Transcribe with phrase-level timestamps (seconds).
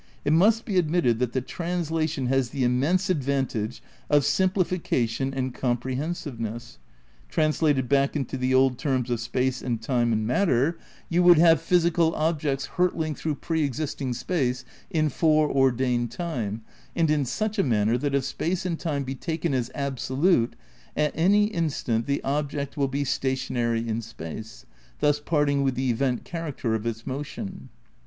[0.25, 5.53] It must be admitted that the translation has the immense advantage of sim plification and
[5.53, 6.79] comprehensiveness.
[7.29, 11.21] Translated back into the old terms of space and time and matter, you 102 THE
[11.21, 15.47] NEW IDEALISM in would have physical objects hurtling through pre exist ing space in fore
[15.51, 16.63] ordained time
[16.95, 20.55] and in such a manner that if space and time be taken as absolute,
[20.97, 24.65] at any in stant the object wiU be stationary in space,
[24.99, 27.69] thus part ing with the event character of its motion.